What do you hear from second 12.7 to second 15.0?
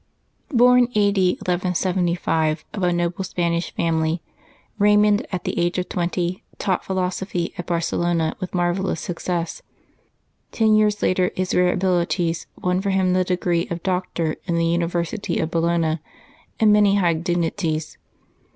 for him the degree of Doctor in the Uni